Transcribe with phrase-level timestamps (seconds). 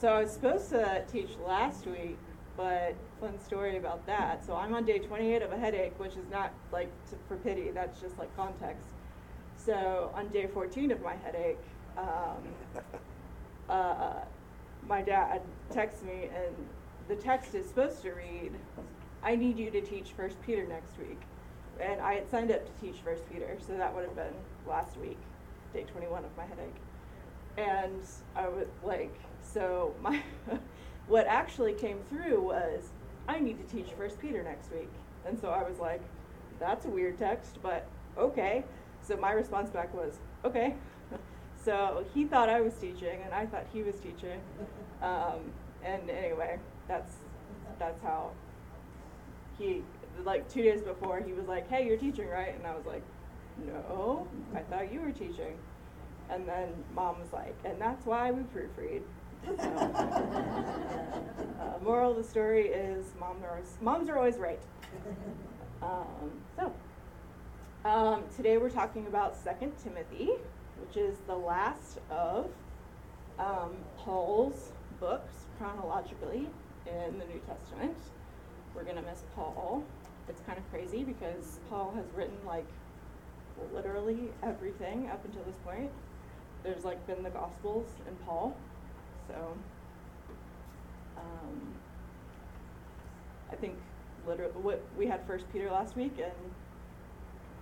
[0.00, 2.16] so I was supposed to teach last week,
[2.56, 4.44] but fun story about that.
[4.46, 7.70] So I'm on day 28 of a headache, which is not like to, for pity,
[7.70, 8.86] that's just like context.
[9.56, 11.58] So on day 14 of my headache,
[11.98, 12.84] um,
[13.68, 14.20] uh,
[14.88, 16.54] my dad texts me, and
[17.08, 18.52] the text is supposed to read,
[19.22, 21.20] I need you to teach First Peter next week.
[21.78, 24.34] And I had signed up to teach First Peter, so that would have been
[24.66, 25.18] last week,
[25.74, 26.74] day 21 of my headache.
[27.58, 28.02] And
[28.34, 29.14] I was like,
[29.52, 30.22] so my
[31.08, 32.90] what actually came through was
[33.28, 34.90] I need to teach First Peter next week.
[35.26, 36.00] And so I was like,
[36.58, 37.86] that's a weird text, but
[38.18, 38.64] okay.
[39.02, 40.74] So my response back was, okay.
[41.64, 44.40] so he thought I was teaching, and I thought he was teaching.
[45.02, 45.52] Um,
[45.84, 47.14] and anyway, that's
[47.78, 48.32] that's how
[49.58, 49.82] he
[50.24, 53.02] like two days before he was like, "Hey, you're teaching, right?" And I was like,
[53.66, 55.56] "No, I thought you were teaching."
[56.28, 59.02] And then mom was like, "And that's why we proofread."
[59.48, 59.52] Uh,
[61.82, 64.60] moral of the story is moms are always, moms are always right.
[65.82, 66.72] Um, so,
[67.84, 70.30] um, today we're talking about Second Timothy,
[70.78, 72.50] which is the last of
[73.38, 76.46] um, Paul's books chronologically
[76.86, 77.96] in the New Testament.
[78.74, 79.82] We're going to miss Paul.
[80.28, 82.66] It's kind of crazy because Paul has written like
[83.74, 85.90] literally everything up until this point.
[86.62, 88.54] There's like been the Gospels and Paul.
[89.30, 89.56] So
[91.16, 91.74] um,
[93.52, 93.76] I think
[94.26, 96.32] literally what we had First Peter last week, and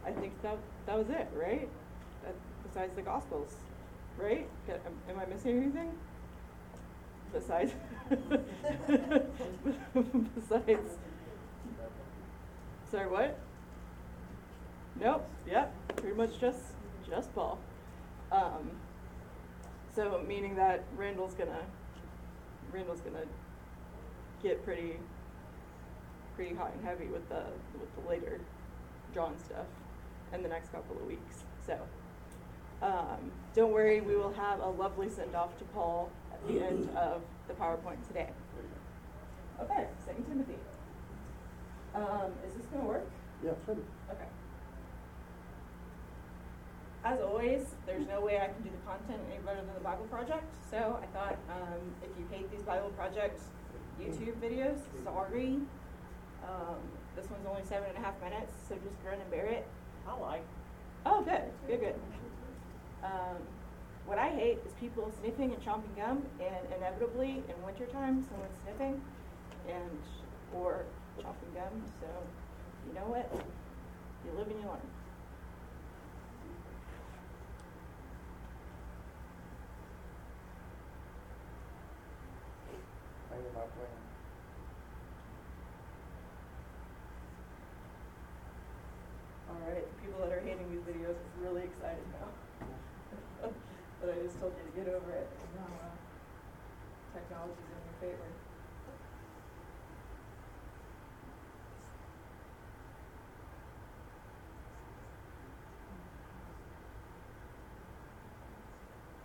[0.07, 1.69] I think that that was it, right?
[2.27, 2.31] Uh,
[2.67, 3.53] besides the Gospels,
[4.17, 4.49] right?
[4.69, 4.79] Am,
[5.11, 5.93] am I missing anything?
[7.33, 7.73] Besides,
[10.35, 10.97] besides,
[12.91, 13.39] sorry, what?
[14.99, 15.29] Nope.
[15.47, 15.75] Yep.
[15.97, 16.61] Pretty much just
[17.07, 17.59] just Paul.
[18.33, 18.71] Um,
[19.99, 21.65] so meaning that Randall's gonna
[22.71, 23.25] Randall's gonna
[24.45, 24.97] get pretty
[26.37, 27.43] pretty hot and heavy with the
[27.81, 28.39] with the later
[29.13, 29.67] John stuff
[30.33, 31.43] in the next couple of weeks.
[31.67, 31.77] So
[32.81, 36.89] um, don't worry, we will have a lovely send off to Paul at the end
[36.97, 38.31] of the PowerPoint today.
[39.61, 40.55] Okay, Second Timothy.
[41.97, 43.11] Um, is this gonna work?
[43.45, 43.75] Yeah, sure.
[44.13, 44.27] Okay
[47.09, 50.05] as always, there's no way I can do the content any better than the Bible
[50.11, 50.45] Project.
[50.71, 53.41] So I thought um, if you hate these Bible Project
[53.99, 55.59] YouTube videos, sorry.
[56.45, 56.77] Um,
[57.17, 59.67] this one's only seven and a half minutes, so just grin and bear it.
[60.07, 60.45] I like.
[61.07, 61.95] Oh, good, good, good.
[63.03, 63.41] Um,
[64.05, 69.01] what I hate is people sniffing and chomping gum, and inevitably in wintertime, someone's sniffing
[69.67, 69.99] and
[70.55, 70.85] or
[71.19, 71.83] chomping gum.
[72.01, 72.07] So
[72.87, 73.33] you know what?
[74.27, 74.98] You live and you learn.
[89.49, 92.29] Alright, the people that are hating these videos is really excited now.
[94.01, 95.31] but I just told you to get over it.
[95.55, 95.95] Now, uh,
[97.15, 98.29] technology's in your favor.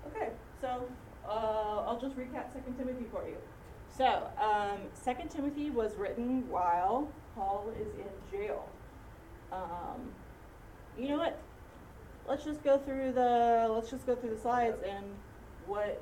[0.07, 0.29] Okay,
[0.61, 0.87] so
[1.27, 3.37] uh, I'll just recap Second Timothy for you.
[3.95, 8.67] So, um, Second Timothy was written while Paul is in jail.
[9.51, 10.09] Um,
[10.97, 11.39] you know what?
[12.27, 15.05] Let's just go through the let's just go through the slides and
[15.67, 16.01] what.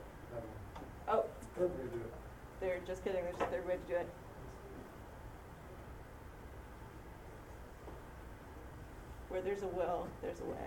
[1.10, 1.26] Oh,
[2.62, 3.24] they're just kidding.
[3.24, 4.08] There's just their way to do it.
[9.28, 10.58] Where there's a will, there's a way.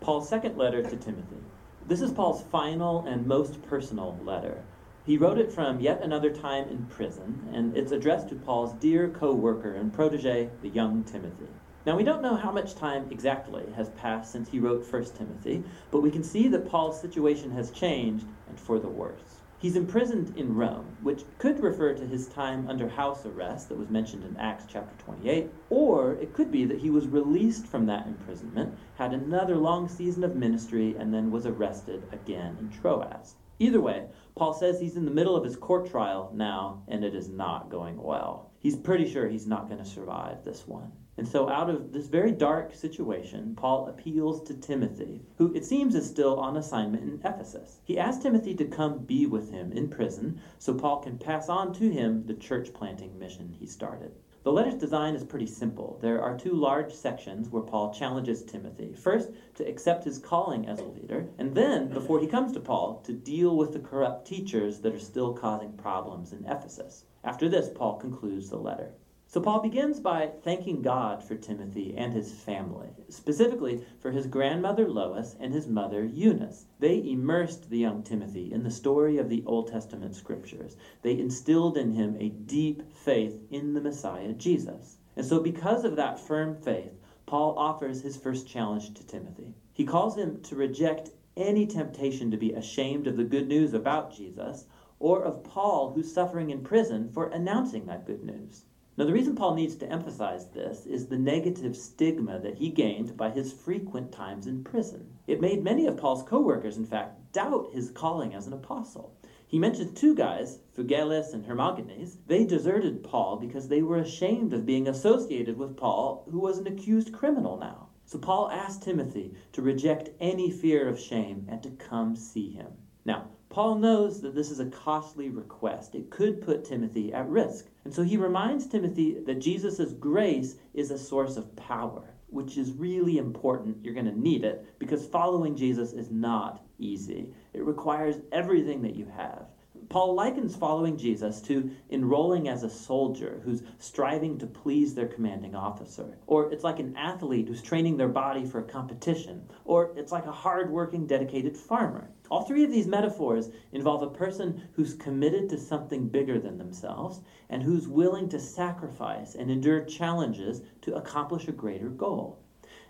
[0.00, 1.42] Paul's second letter to Timothy.
[1.86, 4.62] This is Paul's final and most personal letter.
[5.06, 9.08] He wrote it from yet another time in prison, and it's addressed to Paul's dear
[9.08, 11.48] co worker and protege, the young Timothy.
[11.86, 15.64] Now, we don't know how much time exactly has passed since he wrote 1 Timothy,
[15.90, 19.39] but we can see that Paul's situation has changed, and for the worse.
[19.60, 23.90] He's imprisoned in Rome, which could refer to his time under house arrest that was
[23.90, 28.06] mentioned in Acts chapter 28, or it could be that he was released from that
[28.06, 33.34] imprisonment, had another long season of ministry, and then was arrested again in Troas.
[33.58, 37.14] Either way, Paul says he's in the middle of his court trial now, and it
[37.14, 38.52] is not going well.
[38.60, 40.90] He's pretty sure he's not going to survive this one.
[41.20, 45.94] And so, out of this very dark situation, Paul appeals to Timothy, who it seems
[45.94, 47.82] is still on assignment in Ephesus.
[47.84, 51.74] He asks Timothy to come be with him in prison so Paul can pass on
[51.74, 54.12] to him the church planting mission he started.
[54.44, 55.98] The letter's design is pretty simple.
[56.00, 58.94] There are two large sections where Paul challenges Timothy.
[58.94, 63.02] First, to accept his calling as a leader, and then, before he comes to Paul,
[63.04, 67.04] to deal with the corrupt teachers that are still causing problems in Ephesus.
[67.22, 68.94] After this, Paul concludes the letter.
[69.32, 74.88] So Paul begins by thanking God for Timothy and his family, specifically for his grandmother
[74.88, 76.66] Lois and his mother Eunice.
[76.80, 80.76] They immersed the young Timothy in the story of the Old Testament scriptures.
[81.02, 84.96] They instilled in him a deep faith in the Messiah Jesus.
[85.14, 89.54] And so because of that firm faith, Paul offers his first challenge to Timothy.
[89.72, 94.12] He calls him to reject any temptation to be ashamed of the good news about
[94.12, 94.66] Jesus
[94.98, 98.64] or of Paul who's suffering in prison for announcing that good news.
[98.96, 103.16] Now, the reason Paul needs to emphasize this is the negative stigma that he gained
[103.16, 105.16] by his frequent times in prison.
[105.26, 109.14] It made many of Paul's co workers, in fact, doubt his calling as an apostle.
[109.46, 112.18] He mentions two guys, Phygelus and Hermogenes.
[112.26, 116.66] They deserted Paul because they were ashamed of being associated with Paul, who was an
[116.66, 117.88] accused criminal now.
[118.04, 122.72] So Paul asked Timothy to reject any fear of shame and to come see him.
[123.04, 125.94] Now, Paul knows that this is a costly request.
[125.94, 127.69] It could put Timothy at risk.
[127.84, 132.72] And so he reminds Timothy that Jesus' grace is a source of power, which is
[132.72, 133.78] really important.
[133.82, 137.32] You're going to need it because following Jesus is not easy.
[137.52, 139.46] It requires everything that you have.
[139.88, 145.56] Paul likens following Jesus to enrolling as a soldier who's striving to please their commanding
[145.56, 146.16] officer.
[146.26, 149.48] Or it's like an athlete who's training their body for a competition.
[149.64, 152.08] Or it's like a hard-working, dedicated farmer.
[152.30, 157.22] All three of these metaphors involve a person who's committed to something bigger than themselves
[157.48, 162.38] and who's willing to sacrifice and endure challenges to accomplish a greater goal.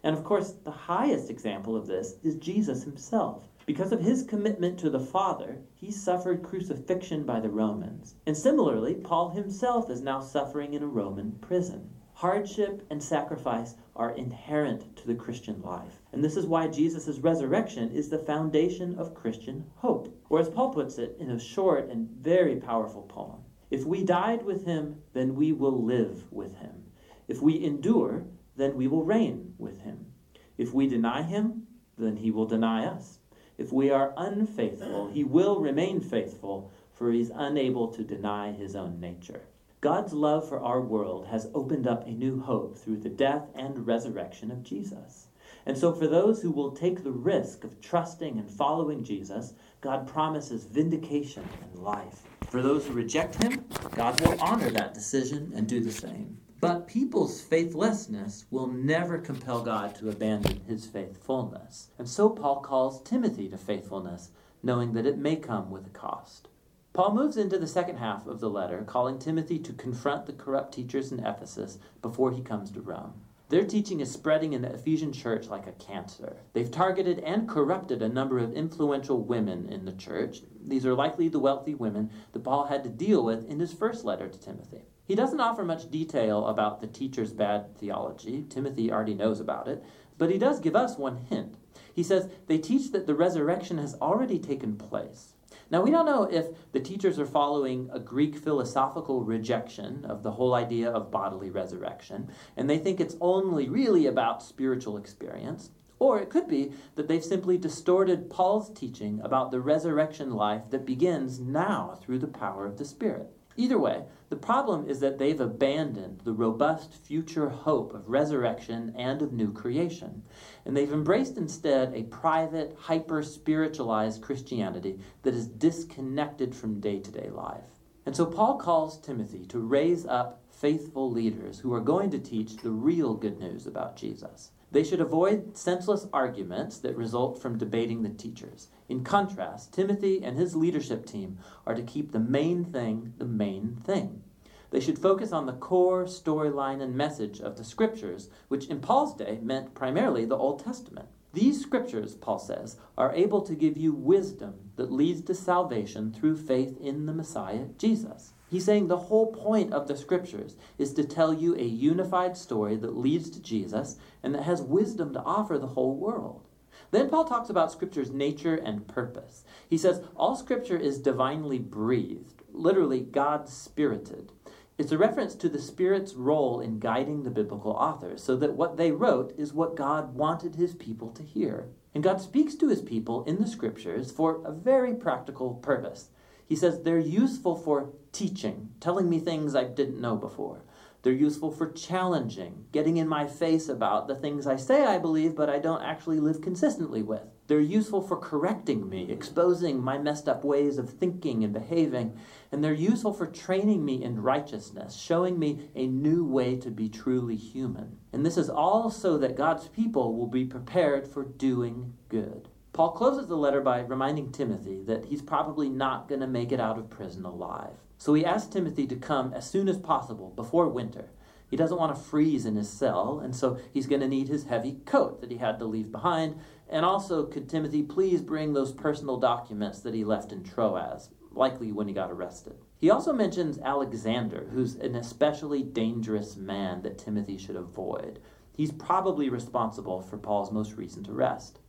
[0.03, 3.49] And of course, the highest example of this is Jesus himself.
[3.65, 8.17] Because of his commitment to the Father, he suffered crucifixion by the Romans.
[8.27, 11.89] And similarly, Paul himself is now suffering in a Roman prison.
[12.21, 16.03] Hardship and sacrifice are inherent to the Christian life.
[16.13, 20.15] And this is why Jesus' resurrection is the foundation of Christian hope.
[20.29, 23.41] Or as Paul puts it in a short and very powerful poem
[23.71, 26.91] If we died with him, then we will live with him.
[27.27, 30.13] If we endure, then we will reign with him.
[30.59, 33.19] If we deny him, then he will deny us.
[33.57, 38.77] If we are unfaithful, he will remain faithful, for he is unable to deny his
[38.77, 39.41] own nature.
[39.81, 43.87] God's love for our world has opened up a new hope through the death and
[43.87, 45.29] resurrection of Jesus.
[45.65, 50.07] And so, for those who will take the risk of trusting and following Jesus, God
[50.07, 52.25] promises vindication and life.
[52.51, 56.37] For those who reject him, God will honor that decision and do the same.
[56.61, 61.89] But people's faithlessness will never compel God to abandon his faithfulness.
[61.99, 64.31] And so Paul calls Timothy to faithfulness,
[64.63, 66.50] knowing that it may come with a cost.
[66.93, 70.75] Paul moves into the second half of the letter, calling Timothy to confront the corrupt
[70.75, 73.15] teachers in Ephesus before he comes to Rome.
[73.49, 76.37] Their teaching is spreading in the Ephesian church like a cancer.
[76.53, 80.43] They've targeted and corrupted a number of influential women in the church.
[80.65, 84.05] These are likely the wealthy women that Paul had to deal with in his first
[84.05, 84.83] letter to Timothy.
[85.05, 88.47] He doesn't offer much detail about the teacher's bad theology.
[88.49, 89.85] Timothy already knows about it.
[90.19, 91.57] But he does give us one hint.
[91.95, 95.35] He says they teach that the resurrection has already taken place.
[95.71, 100.33] Now, we don't know if the teachers are following a Greek philosophical rejection of the
[100.33, 105.71] whole idea of bodily resurrection, and they think it's only really about spiritual experience.
[106.01, 110.87] Or it could be that they've simply distorted Paul's teaching about the resurrection life that
[110.87, 113.31] begins now through the power of the Spirit.
[113.61, 119.21] Either way, the problem is that they've abandoned the robust future hope of resurrection and
[119.21, 120.23] of new creation.
[120.65, 127.11] And they've embraced instead a private, hyper spiritualized Christianity that is disconnected from day to
[127.11, 127.83] day life.
[128.07, 132.57] And so Paul calls Timothy to raise up faithful leaders who are going to teach
[132.57, 134.53] the real good news about Jesus.
[134.73, 138.69] They should avoid senseless arguments that result from debating the teachers.
[138.89, 143.77] In contrast, Timothy and his leadership team are to keep the main thing the main
[143.85, 144.23] thing.
[144.71, 149.17] They should focus on the core storyline and message of the scriptures, which in Paul's
[149.17, 151.09] day meant primarily the Old Testament.
[151.33, 156.37] These scriptures, Paul says, are able to give you wisdom that leads to salvation through
[156.37, 158.33] faith in the Messiah, Jesus.
[158.51, 162.75] He's saying the whole point of the scriptures is to tell you a unified story
[162.77, 166.49] that leads to Jesus and that has wisdom to offer the whole world.
[166.91, 169.45] Then Paul talks about scripture's nature and purpose.
[169.69, 174.33] He says all scripture is divinely breathed, literally God spirited.
[174.77, 178.79] It's a reference to the Spirit's role in guiding the biblical authors, so that what
[178.79, 181.69] they wrote is what God wanted his people to hear.
[181.95, 186.09] And God speaks to his people in the scriptures for a very practical purpose.
[186.51, 190.65] He says they're useful for teaching, telling me things I didn't know before,
[191.03, 195.35] They're useful for challenging, getting in my face about the things I say I believe,
[195.35, 197.23] but I don't actually live consistently with.
[197.47, 202.19] They're useful for correcting me, exposing my messed up ways of thinking and behaving.
[202.53, 206.89] And they're useful for training me in righteousness, showing me a new way to be
[206.89, 207.97] truly human.
[208.13, 212.49] And this is all so that God's people will be prepared for doing good.
[212.73, 216.61] Paul closes the letter by reminding Timothy that he's probably not going to make it
[216.61, 217.77] out of prison alive.
[217.99, 221.11] So he asks Timothy to come as soon as possible, before winter.
[221.51, 224.45] He doesn't want to freeze in his cell, and so he's going to need his
[224.45, 226.37] heavy coat that he had to leave behind.
[226.69, 231.73] And also, could Timothy please bring those personal documents that he left in Troas, likely
[231.73, 232.55] when he got arrested?
[232.79, 238.21] He also mentions Alexander, who's an especially dangerous man that Timothy should avoid.
[238.53, 241.60] He's probably responsible for Paul's most recent arrest.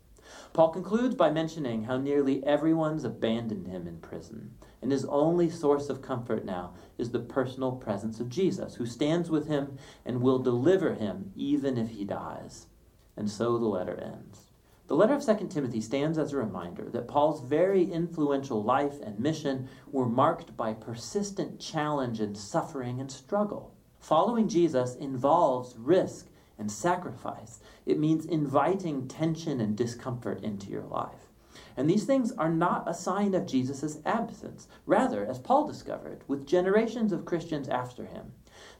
[0.53, 5.89] Paul concludes by mentioning how nearly everyone's abandoned him in prison, and his only source
[5.89, 10.39] of comfort now is the personal presence of Jesus, who stands with him and will
[10.39, 12.67] deliver him even if he dies.
[13.15, 14.51] And so the letter ends.
[14.87, 19.19] The letter of 2 Timothy stands as a reminder that Paul's very influential life and
[19.19, 23.73] mission were marked by persistent challenge and suffering and struggle.
[23.99, 27.59] Following Jesus involves risk and sacrifice.
[27.91, 31.27] It means inviting tension and discomfort into your life.
[31.75, 34.69] And these things are not a sign of Jesus' absence.
[34.85, 38.31] Rather, as Paul discovered with generations of Christians after him,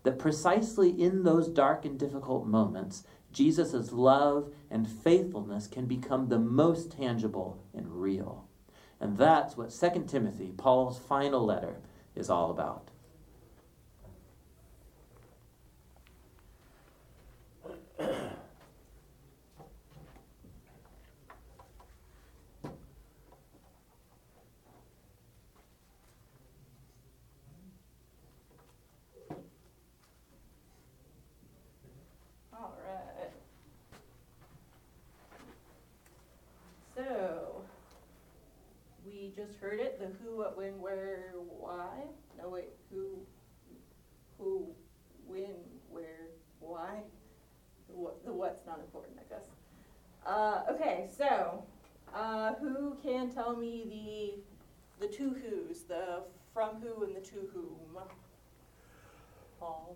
[0.04, 3.04] that precisely in those dark and difficult moments,
[3.34, 8.46] Jesus' love and faithfulness can become the most tangible and real.
[9.02, 11.82] And that's what 2 Timothy, Paul's final letter,
[12.16, 12.92] is all about.
[39.36, 42.06] just heard it, the who, what, when, where, why.
[42.38, 43.20] No, wait, who,
[44.40, 44.66] who,
[45.28, 45.54] when,
[45.90, 46.30] where,
[46.60, 47.02] why.
[47.88, 49.46] The, what, the what's not important, I guess.
[50.26, 51.64] Uh, okay, so,
[52.16, 54.42] uh, who can tell me
[55.00, 58.04] the, the two who's, the from who and the to whom?
[59.60, 59.96] Paul.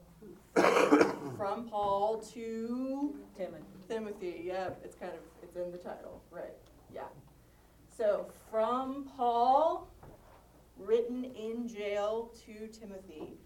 [1.38, 3.64] From Paul to Timothy.
[3.90, 6.54] Timothy, yeah, it's kind of, it's in the title, right,
[6.94, 7.02] yeah.
[7.98, 9.88] So from Paul,
[10.78, 13.38] written in jail to Timothy,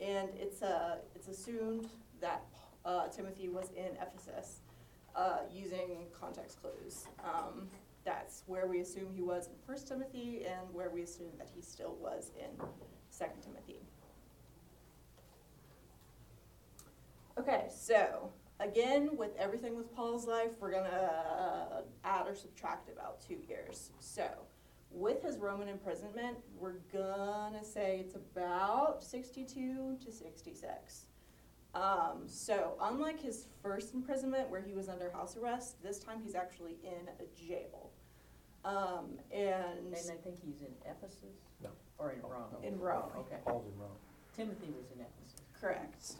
[0.00, 1.88] and it's uh, it's assumed
[2.20, 2.44] that
[2.84, 4.60] uh, Timothy was in Ephesus,
[5.16, 7.06] uh, using context clues.
[7.24, 7.68] Um,
[8.04, 11.62] that's where we assume he was in First Timothy, and where we assume that he
[11.62, 12.50] still was in
[13.10, 13.80] Second Timothy.
[17.38, 23.20] Okay, so again, with everything with Paul's life, we're going to add or subtract about
[23.20, 23.90] two years.
[23.98, 24.28] So,
[24.94, 31.06] with his Roman imprisonment, we're going to say it's about 62 to 66.
[31.74, 36.36] Um, so, unlike his first imprisonment where he was under house arrest, this time he's
[36.36, 37.90] actually in a jail.
[38.64, 41.34] Um, and, And I think he's in Ephesus?
[41.62, 41.70] No.
[41.98, 42.44] Or in Rome?
[42.62, 43.10] in Rome.
[43.18, 43.36] Okay.
[43.44, 43.90] Paul's in Rome.
[44.36, 45.42] Timothy was in Ephesus.
[45.60, 46.12] Correct.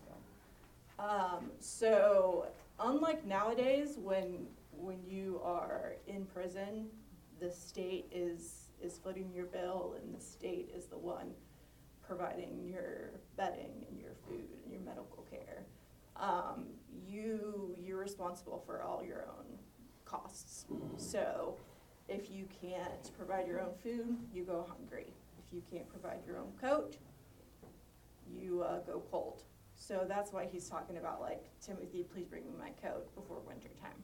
[0.99, 2.47] Um, so
[2.81, 6.87] unlike nowadays, when when you are in prison,
[7.41, 11.33] the state is is footing your bill, and the state is the one
[12.07, 15.65] providing your bedding and your food and your medical care.
[16.17, 16.67] Um,
[17.07, 19.59] you you're responsible for all your own
[20.05, 20.67] costs.
[20.97, 21.57] So
[22.09, 25.13] if you can't provide your own food, you go hungry.
[25.45, 26.97] If you can't provide your own coat,
[28.31, 29.43] you uh, go cold.
[29.77, 33.71] So that's why he's talking about like, Timothy, please bring me my coat before winter
[33.81, 34.03] time.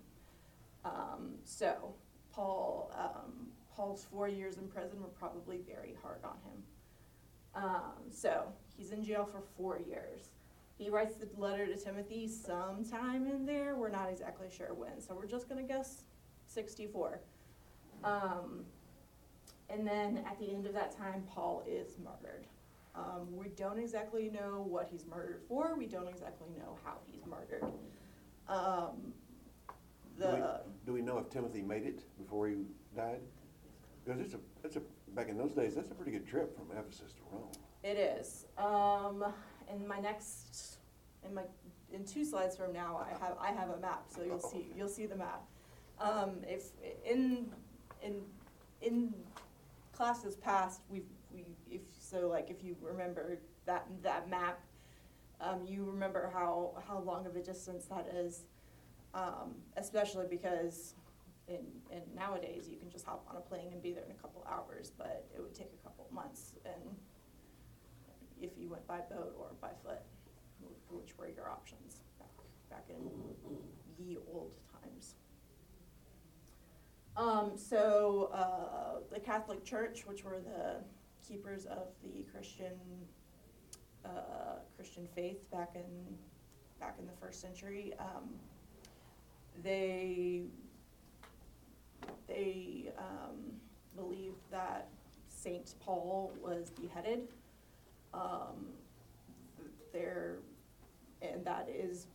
[0.84, 1.94] Um, so
[2.32, 3.48] Paul, um,
[3.80, 6.62] Paul's four years in prison were probably very hard on him.
[7.54, 10.28] Um, so he's in jail for four years.
[10.76, 13.76] He writes the letter to Timothy sometime in there.
[13.76, 16.02] We're not exactly sure when, so we're just gonna guess
[16.46, 17.20] 64.
[18.04, 18.66] Um,
[19.70, 22.46] and then at the end of that time, Paul is murdered.
[22.94, 25.74] Um, we don't exactly know what he's murdered for.
[25.74, 27.64] We don't exactly know how he's murdered.
[28.46, 29.14] Um,
[30.18, 30.42] Do we,
[30.84, 33.20] do we know if Timothy made it before he died?
[34.10, 34.82] Because it's a, it's a,
[35.14, 37.48] back in those days, that's a pretty good trip from Ephesus to Rome.
[37.84, 38.46] it is.
[38.58, 39.24] Um,
[39.72, 40.78] in my next,
[41.24, 41.42] in my,
[41.92, 44.88] in two slides from now, I have I have a map, so you'll see you'll
[44.88, 45.44] see the map.
[46.00, 46.72] Um, if
[47.04, 47.48] in
[48.02, 48.22] in
[48.82, 49.14] in
[49.92, 54.60] classes past, we've we if so like if you remember that that map
[55.40, 58.44] Um, you remember how, how long of a distance that is,
[59.14, 60.94] um, especially because
[61.48, 64.20] in, in nowadays, you can just hop on a plane and be there in a
[64.20, 66.96] couple hours, but it would take a couple months, and
[68.40, 70.02] if you went by boat or by foot,
[70.90, 72.28] which were your options back,
[72.70, 73.10] back in
[73.98, 75.14] ye old times.
[77.16, 80.76] Um, so, uh, the Catholic Church, which were the
[81.26, 82.72] keepers of the Christian,
[84.04, 86.16] uh, Christian faith back in,
[86.78, 88.30] back in the first century, um,
[89.62, 90.44] they,
[92.26, 93.60] they, um,
[93.96, 94.88] believed that
[95.28, 97.28] Saint Paul was beheaded.
[98.14, 98.66] Um,
[99.92, 100.38] there,
[101.22, 102.06] and that is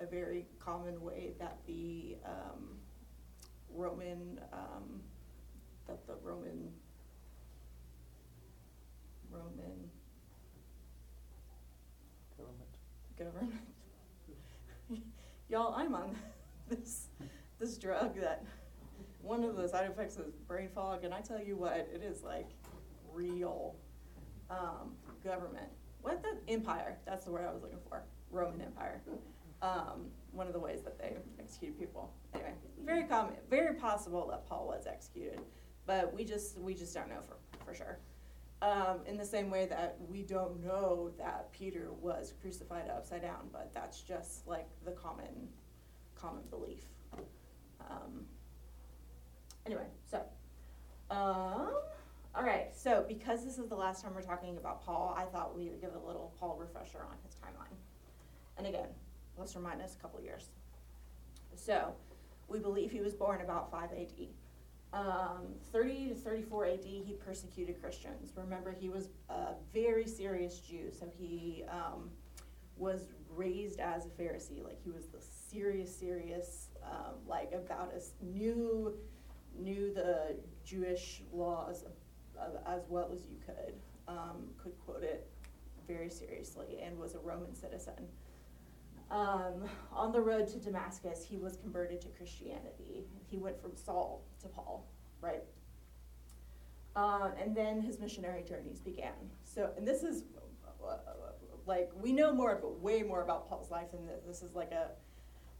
[0.00, 2.78] a very common way that the, um,
[3.74, 5.00] Roman, um,
[5.86, 6.70] that the Roman,
[9.30, 9.90] Roman
[12.36, 12.78] government
[13.18, 13.52] government.
[15.48, 16.14] Y'all, I'm on
[16.68, 17.08] this,
[17.58, 18.44] this drug that,
[19.28, 22.22] one of the side effects is brain fog, and I tell you what, it is
[22.22, 22.48] like
[23.12, 23.76] real,
[24.50, 25.68] um, government.
[26.00, 29.02] What the, empire, that's the word I was looking for, Roman Empire.
[29.60, 32.10] Um, one of the ways that they executed people.
[32.32, 35.40] Anyway, very common, very possible that Paul was executed,
[35.86, 37.98] but we just, we just don't know for, for sure.
[38.62, 43.48] Um, in the same way that we don't know that Peter was crucified upside down,
[43.52, 45.48] but that's just like the common,
[46.14, 46.84] common belief.
[47.90, 48.24] Um,
[49.68, 50.22] anyway, so,
[51.10, 51.74] um,
[52.34, 55.54] all right, so because this is the last time we're talking about Paul, I thought
[55.54, 57.76] we would give a little Paul refresher on his timeline.
[58.56, 58.88] And again,
[59.36, 60.48] plus or minus a couple years.
[61.54, 61.92] So,
[62.48, 64.28] we believe he was born about 5 AD.
[64.94, 68.32] Um, 30 to 34 AD, he persecuted Christians.
[68.36, 72.08] Remember, he was a very serious Jew, so he um,
[72.78, 74.64] was raised as a Pharisee.
[74.64, 78.94] Like he was the serious, serious, um, like about as knew
[79.58, 81.84] knew the Jewish laws
[82.66, 83.74] as well as you could.
[84.06, 85.28] Um, could quote it
[85.86, 88.08] very seriously, and was a Roman citizen.
[89.10, 93.06] Um, on the road to Damascus, he was converted to Christianity.
[93.26, 94.86] He went from Saul to Paul,
[95.20, 95.44] right?
[96.94, 99.12] Uh, and then his missionary journeys began.
[99.44, 100.24] So, and this is
[101.66, 104.22] like we know more, but way more about Paul's life than this.
[104.26, 104.88] This is like a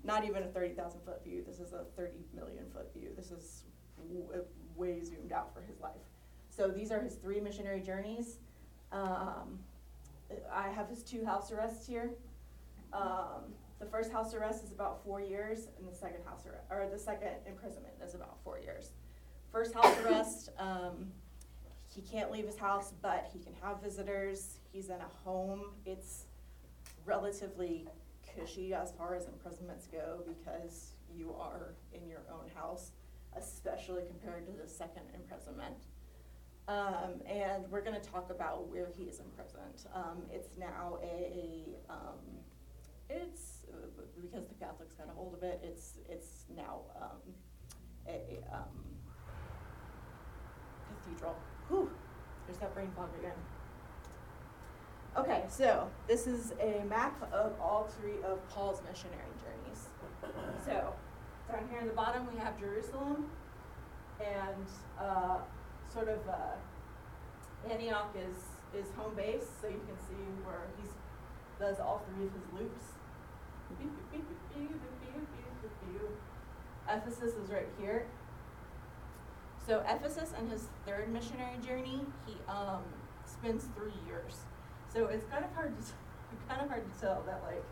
[0.05, 1.43] not even a thirty thousand foot view.
[1.47, 3.11] This is a thirty million foot view.
[3.17, 3.65] This is
[4.13, 4.45] w-
[4.77, 5.93] way zoomed out for his life.
[6.51, 8.39] So these are his three missionary journeys.
[8.93, 9.59] Um,
[10.53, 12.11] I have his two house arrests here.
[12.93, 16.89] Um, the first house arrest is about four years, and the second house arrest, or
[16.91, 18.91] the second imprisonment is about four years.
[19.53, 21.13] First house arrest, um,
[21.95, 24.59] he can't leave his house, but he can have visitors.
[24.73, 25.63] He's in a home.
[25.87, 26.25] It's
[27.05, 27.87] relatively
[28.35, 32.93] cushy as far as imprisonments go because you are in your own house,
[33.37, 35.77] especially compared to the second imprisonment.
[36.67, 39.87] Um, and we're going to talk about where he is imprisoned.
[39.95, 42.19] Um, it's now a, um,
[43.09, 43.59] it's
[44.21, 45.61] because the Catholics got a hold of it.
[45.63, 47.35] It's it's now um,
[48.07, 48.85] a um,
[50.89, 51.37] cathedral.
[51.69, 51.91] Whew,
[52.47, 53.33] there's that brain fog again.
[55.17, 59.89] Okay, so this is a map of all three of Paul's missionary journeys.
[60.65, 60.93] So
[61.51, 63.27] down here in the bottom we have Jerusalem,
[64.21, 64.67] and
[65.01, 65.39] uh,
[65.93, 68.37] sort of uh, Antioch is
[68.79, 70.89] is home base, so you can see where he
[71.59, 72.85] does all three of his loops.
[76.91, 78.07] Ephesus is right here.
[79.67, 82.83] So Ephesus and his third missionary journey, he um,
[83.27, 84.41] spends three years.
[84.93, 85.85] So it's kind of hard to
[86.49, 87.65] kind of hard to tell that like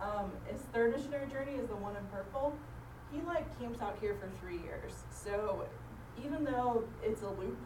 [0.00, 2.54] um, his third missionary journey is the one in purple.
[3.14, 4.92] He like camps out here for three years.
[5.10, 5.66] So
[6.24, 7.58] even though it's a loop,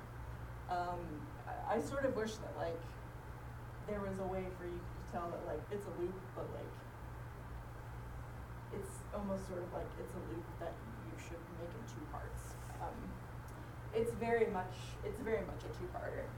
[0.71, 1.01] um,
[1.47, 2.79] I, I sort of wish that like
[3.89, 6.73] there was a way for you to tell that like it's a loop, but like
[8.75, 10.73] it's almost sort of like it's a loop that
[11.07, 12.53] you should make in two parts.
[12.83, 12.99] Um,
[13.95, 16.29] it's very much it's very much a two-parter.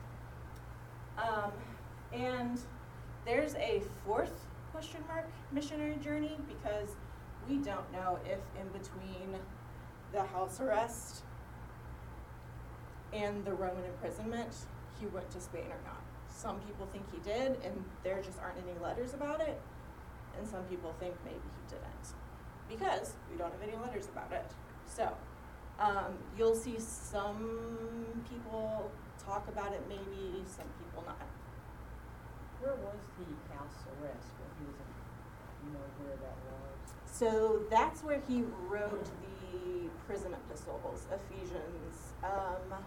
[1.18, 1.52] Um,
[2.12, 2.60] and
[3.26, 4.32] there's a fourth
[4.72, 6.90] question mark missionary journey because
[7.48, 9.36] we don't know if in between
[10.12, 11.22] the house arrest
[13.12, 14.54] and the Roman imprisonment
[14.98, 16.02] he went to Spain or not.
[16.28, 19.60] Some people think he did, and there just aren't any letters about it.
[20.38, 22.14] And some people think maybe he didn't,
[22.68, 24.52] because we don't have any letters about it.
[24.86, 25.16] So,
[25.80, 31.26] um, you'll see some people talk about it maybe, some people not.
[32.60, 34.89] Where was the house arrest when he was in,
[35.64, 36.92] you know where that was?
[37.06, 39.04] So that's where he wrote
[39.52, 42.78] the prison epistles, Ephesians, um,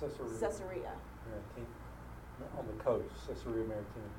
[0.00, 0.38] Caesarea.
[0.40, 0.92] Caesarea.
[1.28, 2.58] Maritima.
[2.58, 4.10] On the coast, Caesarea Maritima.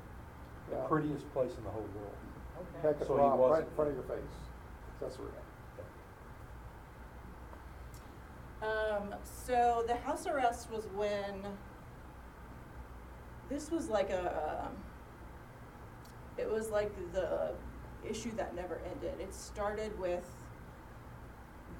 [0.70, 0.86] The Yeah.
[0.88, 2.14] prettiest place in the whole world.
[2.58, 2.88] Okay.
[2.88, 4.36] Heck of a So he rock right in wasn't- front of your face.
[5.00, 5.30] Caesarea.
[8.62, 11.44] Um, so the house arrest was when
[13.50, 14.72] this was like a um,
[16.38, 17.52] it was like the
[18.08, 19.20] issue that never ended.
[19.20, 20.24] It started with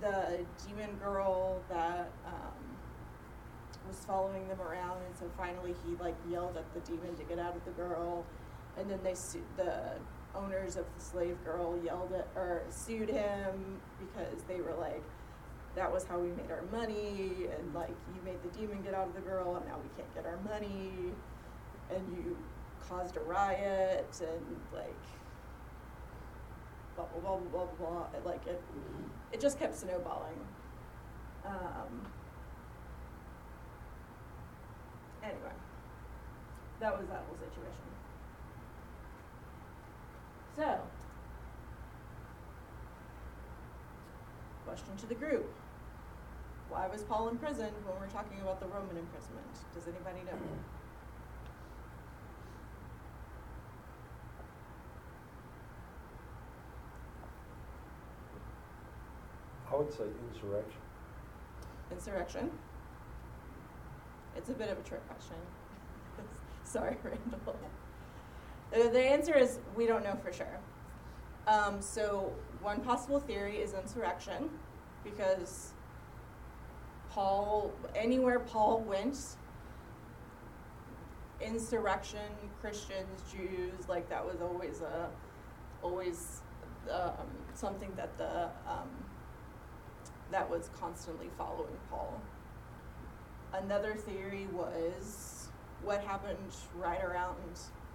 [0.00, 2.52] the demon girl that um,
[3.86, 7.38] was following them around, and so finally he like yelled at the demon to get
[7.38, 8.24] out of the girl,
[8.78, 9.92] and then they su- the
[10.34, 15.02] owners of the slave girl yelled at or sued him because they were like
[15.74, 19.06] that was how we made our money and like you made the demon get out
[19.06, 20.90] of the girl and now we can't get our money
[21.94, 22.36] and you
[22.88, 24.94] caused a riot and like
[26.94, 28.62] blah blah blah blah blah blah It, like it
[29.32, 30.38] it just kept snowballing
[31.44, 32.06] um
[35.22, 35.56] anyway
[36.80, 37.90] that was that whole situation
[40.56, 40.80] so
[44.64, 45.46] question to the group
[46.68, 49.46] why was Paul imprisoned when we're talking about the Roman imprisonment?
[49.72, 50.36] Does anybody know?
[59.76, 60.80] I would say insurrection.
[61.92, 62.50] Insurrection?
[64.34, 65.36] It's a bit of a trick question.
[66.64, 67.56] Sorry, Randall.
[68.74, 70.58] Uh, the answer is we don't know for sure.
[71.46, 74.48] Um, so, one possible theory is insurrection
[75.04, 75.74] because
[77.10, 79.18] Paul, anywhere Paul went,
[81.40, 82.30] insurrection,
[82.62, 85.10] Christians, Jews, like that was always a,
[85.82, 86.40] always
[86.90, 88.88] um, something that the um,
[90.30, 92.20] that was constantly following Paul.
[93.52, 95.48] Another theory was
[95.82, 96.36] what happened
[96.76, 97.36] right around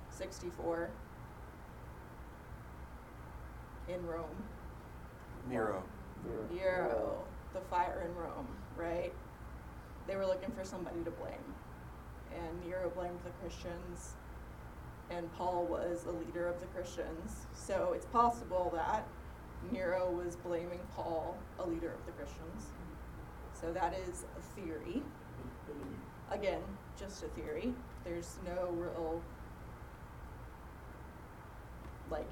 [0.10, 0.89] 64
[3.89, 4.26] in Rome.
[5.50, 5.84] Nero.
[6.54, 9.12] Nero, the fire in Rome, right?
[10.08, 11.34] They were looking for somebody to blame.
[12.34, 14.13] And Nero blamed the Christians,
[15.10, 17.48] and Paul was a leader of the Christians.
[17.54, 19.06] So it's possible that
[19.71, 22.67] Nero was blaming Paul, a leader of the Christians.
[23.54, 25.04] So that is a theory.
[26.32, 26.62] Again,
[27.00, 27.74] just a theory.
[28.04, 29.21] There's no real
[32.10, 32.28] like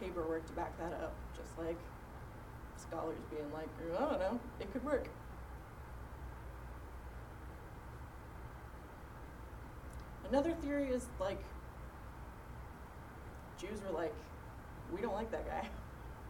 [0.00, 1.14] paperwork to back that up.
[1.36, 1.78] Just like
[2.76, 5.08] scholars being like, I don't know, it could work.
[10.28, 11.38] Another theory is like
[13.58, 14.14] Jews were like,
[14.92, 15.68] we don't like that guy.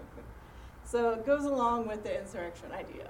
[0.84, 3.08] so it goes along with the insurrection idea.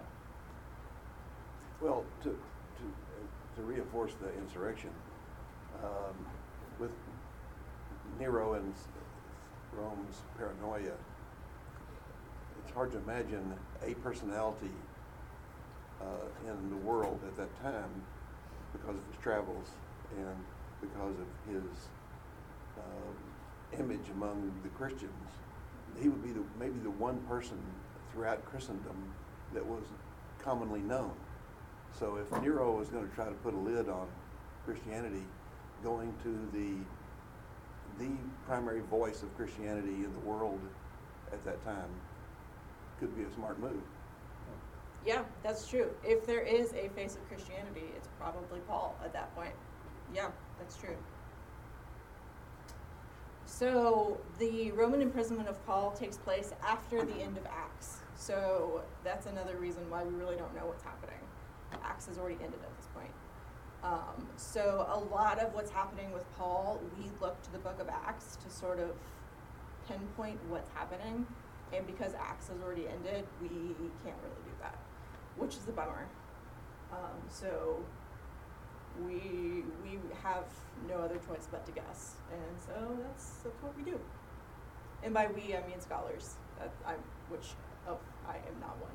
[1.81, 4.91] Well, to, to, to reinforce the insurrection,
[5.83, 6.15] um,
[6.79, 6.93] with
[8.19, 8.73] Nero and
[9.73, 10.95] Rome's paranoia,
[12.63, 13.53] it's hard to imagine
[13.85, 14.71] a personality
[16.01, 17.91] uh, in the world at that time
[18.73, 19.69] because of his travels
[20.17, 20.37] and
[20.81, 21.89] because of his
[22.79, 25.13] um, image among the Christians.
[26.01, 27.59] He would be the, maybe the one person
[28.13, 28.97] throughout Christendom
[29.53, 29.85] that was
[30.39, 31.13] commonly known.
[31.99, 34.07] So if Nero was going to try to put a lid on
[34.65, 35.25] Christianity,
[35.83, 36.75] going to the
[37.99, 38.11] the
[38.45, 40.59] primary voice of Christianity in the world
[41.33, 41.89] at that time
[42.99, 43.83] could be a smart move.
[45.07, 45.91] Yeah, that's true.
[46.03, 49.53] If there is a face of Christianity, it's probably Paul at that point.
[50.15, 50.29] Yeah,
[50.59, 50.97] that's true.
[53.57, 57.99] So the Roman imprisonment of Paul takes place after the end of Acts.
[58.17, 61.21] So that's another reason why we really don't know what's happening.
[61.85, 63.13] Acts has already ended at this point.
[63.85, 67.89] Um, so a lot of what's happening with Paul, we look to the book of
[67.89, 68.91] Acts to sort of
[69.87, 71.25] pinpoint what's happening.
[71.73, 73.49] And because Acts has already ended, we
[74.03, 74.79] can't really do that,
[75.37, 76.09] which is a bummer.
[76.91, 77.79] Um, so
[79.03, 80.45] we we have
[80.89, 83.99] no other choice but to guess, and so that's that's what we do.
[85.03, 86.37] And by we, I mean scholars.
[86.59, 86.95] That I
[87.29, 87.49] which
[87.89, 88.93] oh I am not one.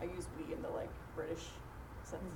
[0.00, 1.44] I use we in the like British
[2.02, 2.22] sense.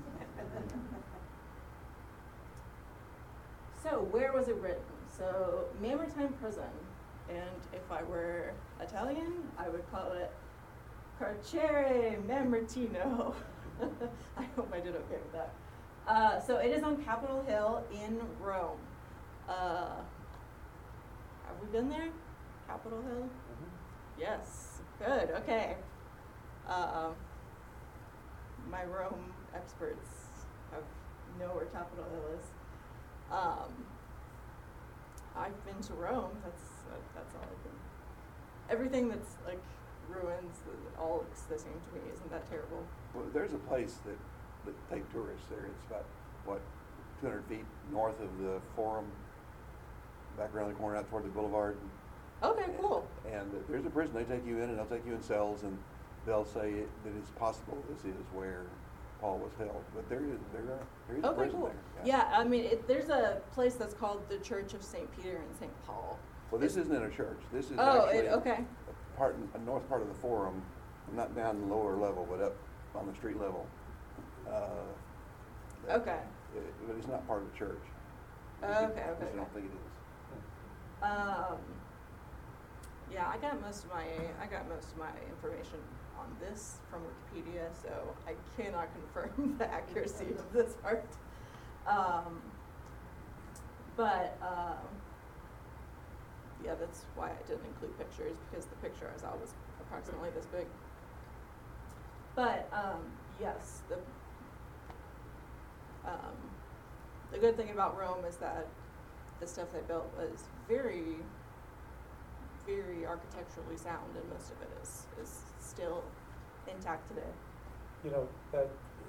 [3.83, 4.83] so where was it written?
[5.17, 6.65] So Mamertine Prison,
[7.29, 10.33] and if I were Italian, I would call it
[11.19, 13.35] Carcere Mamertino.
[14.37, 15.53] I hope I did okay with that.
[16.09, 18.79] Uh, so it is on Capitol Hill in Rome.
[19.49, 19.97] Uh,
[21.47, 22.09] have we been there?
[22.67, 23.29] Capitol Hill?
[23.29, 23.69] Mhm.
[24.19, 25.77] Yes, good, okay.
[26.67, 27.15] Um,
[28.71, 30.09] my Rome experts
[30.73, 30.83] have
[31.39, 32.47] know where Capitol Hill is.
[33.31, 33.85] Um,
[35.37, 36.33] I've been to Rome.
[36.43, 37.79] That's uh, that's all I've been.
[38.71, 39.61] Everything that's like
[40.09, 42.01] ruins, uh, all looks the same to me.
[42.13, 42.83] Isn't that terrible?
[43.15, 44.19] Well, there's a place that,
[44.65, 45.67] that take tourists there.
[45.67, 46.05] It's about,
[46.45, 46.61] what,
[47.21, 49.07] two hundred feet north of the Forum,
[50.37, 51.77] back around the corner out toward the boulevard.
[52.43, 53.07] Okay, cool.
[53.33, 54.15] And there's a prison.
[54.15, 55.77] They take you in and they'll take you in cells and
[56.27, 58.63] they'll say it- that it's possible this is where
[59.21, 59.83] Paul was held.
[59.95, 61.67] But there is, there are, there is a Okay, prison cool.
[61.69, 62.05] there.
[62.07, 65.57] Yeah, I mean, it, there's a place that's called the Church of Saint Peter and
[65.59, 66.17] Saint Paul.
[66.53, 67.41] Well, this isn't in a church.
[67.53, 68.27] This is Oh, actually.
[68.27, 68.65] it, okay.
[68.89, 70.63] a part, a north part of the forum,
[71.17, 72.55] not down the lower level, but up
[72.95, 73.67] on the street level.
[74.49, 74.85] Uh,
[75.87, 76.21] that- Okay.
[76.57, 77.83] it- But it's not part of the church.
[78.63, 79.51] Okay, At okay, I don't okay.
[79.55, 81.03] think it is.
[81.03, 81.59] Um,
[83.11, 84.05] yeah, I got most of my
[84.43, 85.79] I got most of my information
[86.19, 91.05] on this from Wikipedia, so I cannot confirm the accuracy of this part.
[91.87, 92.43] Um,
[93.97, 94.89] but um,
[96.65, 100.47] yeah, that's why I didn't include pictures because the picture I saw was approximately this
[100.47, 100.67] big.
[102.35, 103.03] But um,
[103.41, 103.99] yes, the
[106.09, 106.35] um,
[107.33, 108.67] the good thing about Rome is that
[109.41, 111.17] the stuff they built was very,
[112.67, 116.03] very architecturally sound, and most of it is, is still
[116.67, 117.31] intact today.
[118.05, 118.69] You know, that,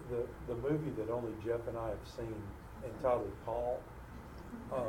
[0.10, 2.34] the, the movie that only Jeff and I have seen
[2.84, 3.80] entitled Paul,
[4.74, 4.88] um,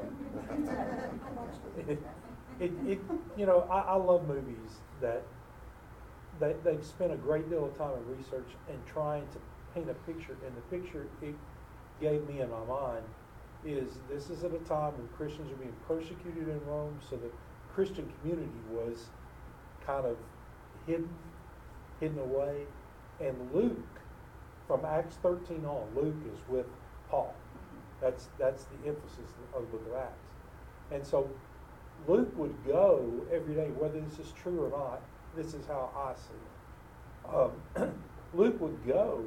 [1.88, 1.98] it,
[2.60, 2.98] it, it,
[3.36, 5.22] you know, I, I love movies that,
[6.38, 9.38] that they've spent a great deal of time in research and trying to
[9.74, 11.34] paint a picture, and the picture it
[12.00, 13.04] gave me in my mind
[13.64, 17.30] is this is at a time when Christians are being persecuted in Rome, so the
[17.74, 19.10] Christian community was
[19.86, 20.16] kind of
[20.86, 21.08] hidden,
[22.00, 22.62] hidden away.
[23.20, 24.00] And Luke,
[24.66, 26.66] from Acts 13 on, Luke is with
[27.10, 27.34] Paul.
[28.00, 30.30] That's, that's the emphasis of the book of Acts.
[30.90, 31.28] And so
[32.08, 35.02] Luke would go every day, whether this is true or not,
[35.36, 37.34] this is how I see it.
[37.34, 37.92] Um,
[38.34, 39.22] Luke would go,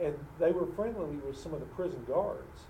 [0.00, 2.66] and they were friendly with some of the prison guards.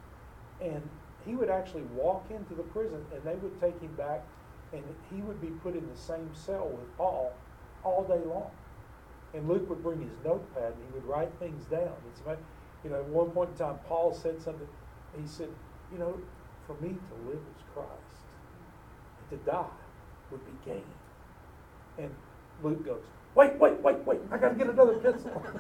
[0.61, 0.83] And
[1.25, 4.25] he would actually walk into the prison, and they would take him back,
[4.73, 7.33] and he would be put in the same cell with Paul
[7.85, 8.51] all day long.
[9.35, 11.93] And Luke would bring his notepad, and he would write things down.
[12.11, 12.39] It's about,
[12.83, 14.69] you know, at one point in time, Paul said something.
[15.21, 15.49] He said,
[15.93, 16.19] you know,
[16.67, 18.25] for me to live is Christ,
[19.21, 19.65] and to die
[20.31, 20.85] would be gain.
[21.99, 22.15] And
[22.63, 23.05] Luke goes,
[23.39, 25.31] wait, wait, wait, wait, I gotta get another pencil.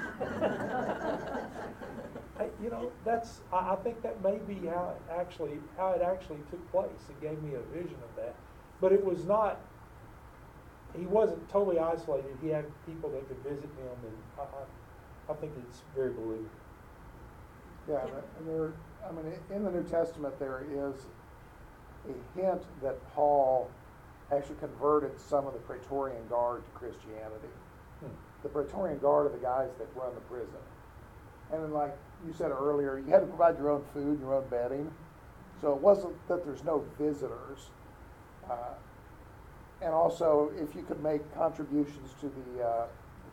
[2.38, 6.03] Hey, you know, that's, I, I think that may be how it actually, how it
[6.03, 7.11] actually took place.
[7.11, 8.37] It gave me a vision of that.
[8.81, 9.59] But it was not,
[10.97, 12.31] he wasn't totally isolated.
[12.41, 16.49] He had people that could visit him, and I, I, I think it's very believable.
[17.91, 18.73] Yeah, and and there,
[19.05, 20.95] I mean, in the New Testament, there is
[22.09, 23.69] a hint that Paul
[24.31, 27.49] actually converted some of the Praetorian Guard to Christianity.
[28.49, 30.49] The Praetorian Guard are the guys that run the prison.
[31.53, 31.95] And then like
[32.27, 34.91] you said earlier, you had to provide your own food, your own bedding.
[35.61, 37.71] So it wasn't that there's no visitors.
[38.49, 38.75] Uh,
[39.81, 42.87] And also, if you could make contributions to the uh,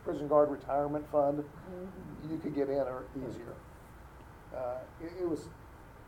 [0.04, 1.42] prison guard retirement fund,
[2.30, 3.54] you could get in or easier.
[4.54, 5.48] Uh, It, it was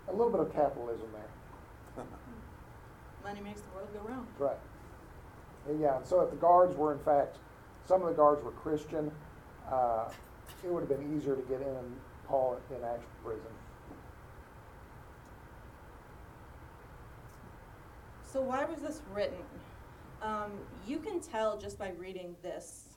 [0.09, 2.05] a little bit of capitalism there.
[3.25, 4.27] Money makes the world go round.
[4.39, 4.61] Right.
[5.69, 7.39] And yeah, so if the guards were in fact,
[7.89, 9.11] some of the guards were Christian,
[9.73, 10.11] uh,
[10.63, 11.97] it would have been easier to get in and
[12.27, 13.51] Paul in actual prison.
[18.31, 19.39] So why was this written?
[20.21, 20.53] Um,
[20.87, 22.91] you can tell just by reading this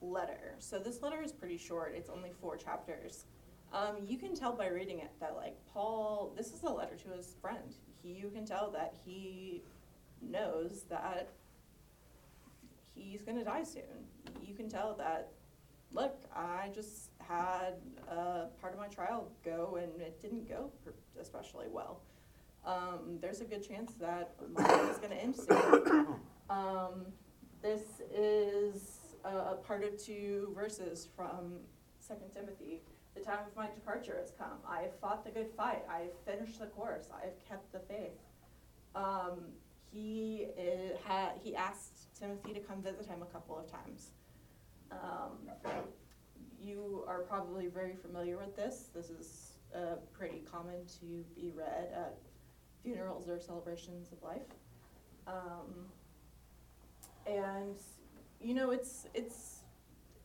[0.00, 0.54] letter.
[0.58, 1.92] So this letter is pretty short.
[1.94, 3.26] It's only four chapters.
[3.74, 7.10] Um, you can tell by reading it that like Paul, this is a letter to
[7.14, 7.76] his friend.
[8.02, 9.62] He, you can tell that he
[10.22, 11.28] knows that
[13.00, 14.06] he's gonna die soon.
[14.42, 15.32] You can tell that,
[15.92, 17.74] look, I just had
[18.08, 20.70] a part of my trial go and it didn't go
[21.20, 22.00] especially well
[22.64, 26.06] um, there's a good chance that my life is going to end soon.
[26.50, 27.06] Um,
[27.62, 31.60] this is a, a part of two verses from
[32.00, 32.80] Second Timothy.
[33.14, 34.58] The time of my departure has come.
[34.68, 35.84] I have fought the good fight.
[35.88, 37.08] I have finished the course.
[37.14, 38.18] I have kept the faith.
[38.94, 39.52] Um,
[39.92, 44.10] he i- had he asked Timothy to come visit him a couple of times.
[44.92, 45.50] Um,
[46.60, 48.90] you are probably very familiar with this.
[48.94, 52.16] This is uh, pretty common to be read at
[52.82, 54.42] funerals or celebrations of life.
[55.26, 55.86] Um,
[57.26, 57.76] and
[58.40, 59.60] you know, it's it's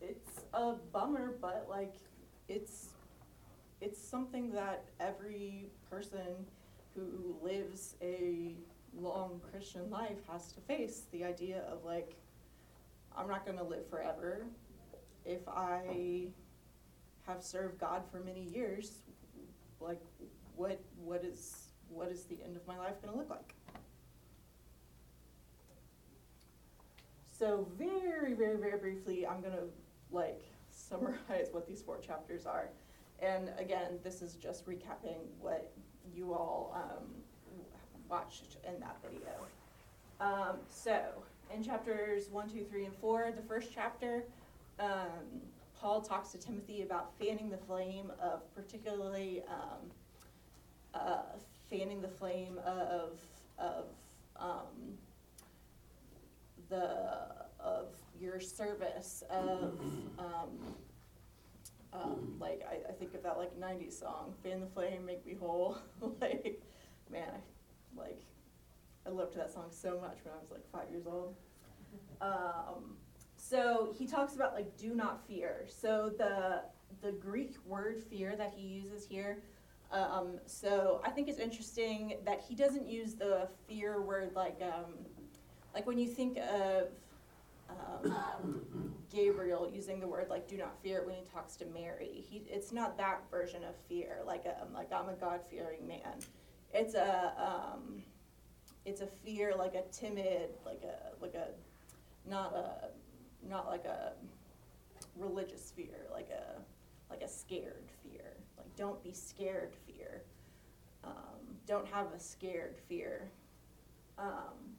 [0.01, 1.95] it's a bummer, but like
[2.47, 2.89] it's
[3.81, 6.45] it's something that every person
[6.95, 8.55] who lives a
[8.99, 12.15] long Christian life has to face the idea of like
[13.17, 14.45] I'm not going to live forever.
[15.25, 16.27] If I
[17.25, 18.99] have served God for many years,
[19.79, 20.01] like
[20.55, 23.53] what what is what is the end of my life going to look like?
[27.37, 29.67] So very very very briefly, I'm going to
[30.11, 32.69] like summarize what these four chapters are.
[33.19, 35.71] And again, this is just recapping what
[36.13, 37.05] you all um,
[38.09, 39.33] watched in that video.
[40.19, 41.01] Um, so,
[41.53, 44.23] in chapters 1, 2, 3, and 4, the first chapter,
[44.79, 45.41] um,
[45.79, 49.91] Paul talks to Timothy about fanning the flame of, particularly um,
[50.93, 51.21] uh,
[51.69, 53.19] fanning the flame of,
[53.57, 53.85] of
[54.37, 54.97] um,
[56.69, 57.87] the of
[58.19, 59.79] your service of
[60.19, 60.75] um,
[61.93, 65.33] um, like I, I think of that like '90s song, "Fan the Flame, Make Me
[65.33, 65.77] Whole."
[66.21, 66.61] like,
[67.11, 67.39] man, I,
[67.97, 68.21] like
[69.05, 71.35] I loved that song so much when I was like five years old.
[72.21, 72.97] Um,
[73.37, 75.65] so he talks about like do not fear.
[75.67, 76.63] So the
[77.01, 79.43] the Greek word fear that he uses here.
[79.91, 84.93] Um, so I think it's interesting that he doesn't use the fear word like um,
[85.73, 86.87] like when you think of
[87.69, 92.25] um, Gabriel using the word like "do not fear" when he talks to Mary.
[92.27, 95.87] He, it's not that version of fear, like a, um, like I'm a God fearing
[95.87, 96.19] man.
[96.75, 98.03] It's a um,
[98.83, 101.47] it's a fear like a timid, like a like a
[102.29, 102.89] not a
[103.47, 104.11] not like a
[105.15, 106.59] religious fear, like a
[107.09, 108.35] like a scared fear.
[108.57, 110.23] Like don't be scared fear.
[111.05, 113.31] Um, don't have a scared fear.
[114.17, 114.75] Um,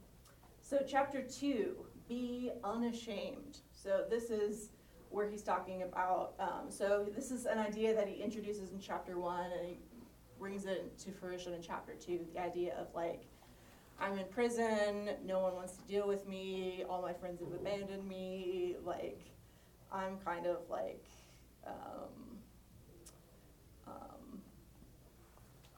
[0.61, 3.59] so chapter two be unashamed.
[3.71, 4.69] So this is
[5.09, 6.33] where he's talking about.
[6.39, 9.79] Um, so this is an idea that he introduces in chapter one, and he
[10.39, 12.25] brings it to fruition in chapter two.
[12.33, 13.23] The idea of like,
[13.99, 18.07] I'm in prison, no one wants to deal with me, all my friends have abandoned
[18.07, 18.75] me.
[18.85, 19.21] Like,
[19.91, 21.05] I'm kind of like.
[21.65, 22.37] Um,
[23.87, 24.41] um,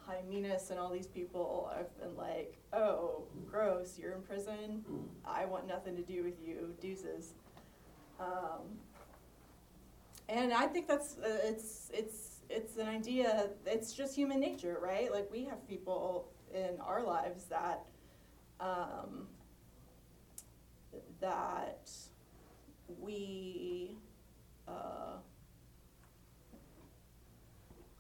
[0.06, 4.84] Hymenaeus and all these people have been like, oh, gross, you're in prison.
[5.26, 6.74] I want nothing to do with you.
[6.82, 7.34] Deuces.
[8.20, 8.62] Um,
[10.28, 13.50] and I think that's uh, it's it's it's an idea.
[13.66, 15.12] It's just human nature, right?
[15.12, 17.86] Like we have people in our lives that
[18.60, 19.28] um,
[21.20, 21.90] that
[23.00, 23.96] we.
[24.68, 25.18] Uh,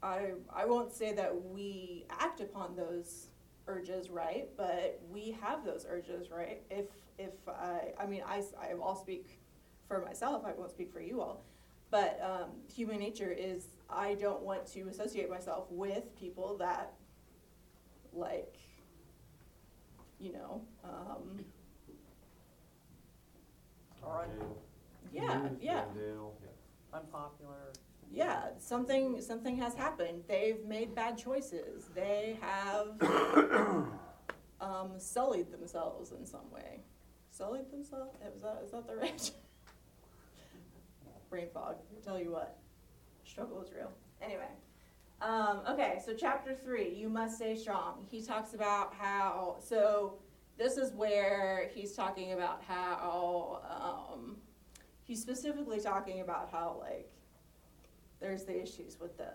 [0.01, 3.27] I, I won't say that we act upon those
[3.67, 4.47] urges, right?
[4.55, 6.61] But we have those urges, right?
[6.69, 6.85] If,
[7.17, 8.41] if I, I mean, I,
[8.81, 9.39] I'll speak
[9.87, 11.43] for myself, I won't speak for you all.
[11.91, 16.93] But um, human nature is I don't want to associate myself with people that,
[18.13, 18.55] like,
[20.19, 21.43] you know, um,
[24.03, 24.55] Or un-
[25.11, 25.83] yeah, yeah.
[26.93, 27.73] unpopular.
[28.11, 30.23] yeah, something something has happened.
[30.27, 31.89] They've made bad choices.
[31.95, 32.89] They have
[34.61, 36.81] um, sullied themselves in some way.
[37.31, 38.15] Sullied themselves?
[38.35, 39.31] Is that is that the right?
[41.29, 41.75] Brain fog.
[42.03, 42.57] Tell you what,
[43.23, 43.91] struggle is real.
[44.21, 44.49] Anyway,
[45.21, 45.99] um, okay.
[46.03, 48.05] So chapter three, you must stay strong.
[48.09, 49.57] He talks about how.
[49.59, 50.15] So
[50.57, 53.61] this is where he's talking about how.
[54.13, 54.37] Um,
[55.03, 57.11] he's specifically talking about how like
[58.19, 59.31] there's the issues with the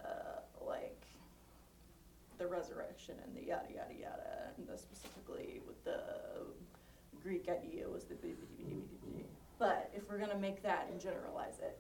[0.64, 1.02] like
[2.38, 6.00] the resurrection and the yada yada yada, and the specifically with the
[7.22, 8.16] Greek idea was the
[9.64, 11.78] but if we're gonna make that and generalize it,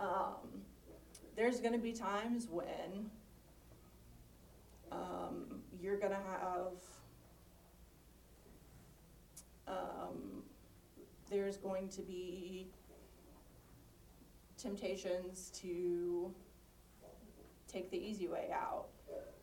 [0.00, 0.64] um,
[1.36, 3.10] there's gonna be times when
[4.90, 6.72] um, you're gonna have
[9.68, 10.42] um,
[11.30, 12.66] there's going to be
[14.58, 16.28] temptations to
[17.68, 18.86] take the easy way out,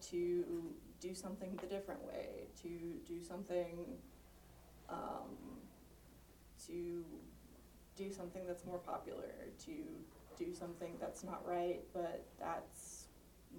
[0.01, 2.67] to do something the different way, to
[3.07, 3.85] do something,
[4.89, 5.29] um,
[6.67, 7.05] to
[7.99, 9.27] do something that's more popular,
[9.65, 9.73] to
[10.37, 13.05] do something that's not right, but that's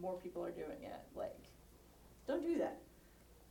[0.00, 1.00] more people are doing it.
[1.14, 1.44] Like,
[2.26, 2.78] don't do that.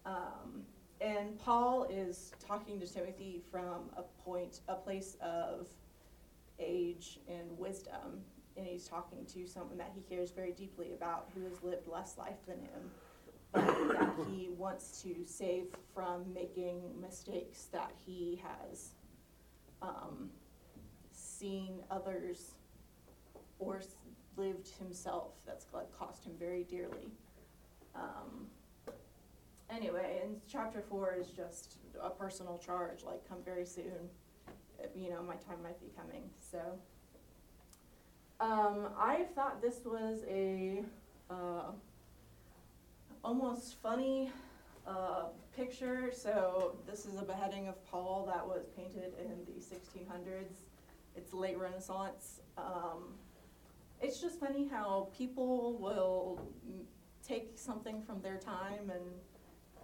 [0.05, 0.63] Um,
[0.99, 5.67] and Paul is talking to Timothy from a point, a place of
[6.59, 8.23] age and wisdom,
[8.57, 12.17] and he's talking to someone that he cares very deeply about who has lived less
[12.17, 12.91] life than him.
[13.51, 18.91] but that he wants to save from making mistakes that he has
[19.81, 20.29] um,
[21.39, 22.51] seen others
[23.59, 23.81] or
[24.37, 25.65] lived himself that's
[25.97, 27.07] cost him very dearly.
[27.95, 28.47] Um,
[29.69, 34.09] anyway, and chapter four is just a personal charge, like come very soon.
[34.95, 36.59] You know, my time might be coming, so.
[38.41, 40.83] Um, I thought this was a,
[41.29, 41.71] uh,
[43.21, 44.31] almost funny,
[44.87, 46.09] uh, picture.
[46.13, 50.55] So this is a beheading of Paul that was painted in the sixteen hundreds.
[51.19, 52.39] It's late Renaissance.
[52.57, 53.15] Um,
[54.01, 56.39] it's just funny how people will
[57.21, 59.03] take something from their time and,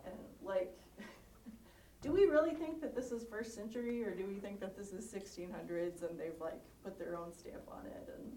[0.06, 0.80] and like,
[2.02, 4.94] do we really think that this is first century or do we think that this
[4.94, 8.32] is sixteen hundreds and they've like put their own stamp on it and,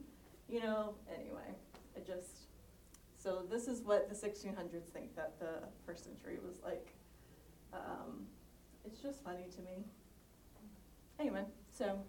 [0.49, 1.55] you know, anyway,
[1.95, 2.49] it just,
[3.17, 6.89] so this is what the sixteen hundreds think that the first century was like.
[7.73, 8.27] Um,
[8.85, 9.85] it's just funny to me.
[11.21, 12.01] Anyway, so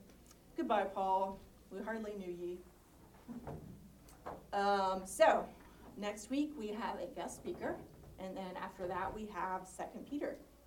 [0.59, 1.39] goodbye, Paul.
[1.71, 2.57] We hardly knew ye.
[4.51, 5.45] Um, so
[5.95, 7.77] next week we have a guest speaker,
[8.19, 10.35] and then after that we have Second Peter.